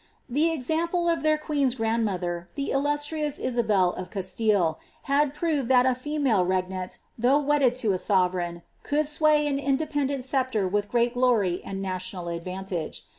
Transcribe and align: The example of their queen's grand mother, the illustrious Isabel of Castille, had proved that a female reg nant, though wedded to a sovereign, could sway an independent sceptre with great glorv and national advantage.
The 0.27 0.51
example 0.51 1.07
of 1.07 1.21
their 1.21 1.37
queen's 1.37 1.75
grand 1.75 2.03
mother, 2.03 2.49
the 2.55 2.71
illustrious 2.71 3.37
Isabel 3.37 3.91
of 3.91 4.09
Castille, 4.09 4.79
had 5.03 5.35
proved 5.35 5.67
that 5.69 5.85
a 5.85 5.93
female 5.93 6.43
reg 6.43 6.71
nant, 6.71 6.97
though 7.19 7.37
wedded 7.37 7.75
to 7.85 7.93
a 7.93 7.99
sovereign, 7.99 8.63
could 8.81 9.07
sway 9.07 9.45
an 9.45 9.59
independent 9.59 10.23
sceptre 10.23 10.67
with 10.67 10.89
great 10.89 11.13
glorv 11.13 11.61
and 11.63 11.83
national 11.83 12.29
advantage. 12.29 13.05